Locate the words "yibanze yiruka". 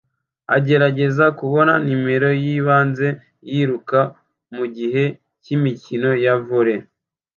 2.43-3.99